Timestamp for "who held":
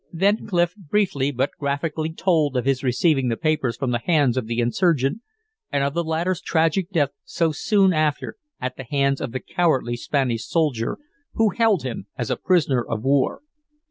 11.35-11.83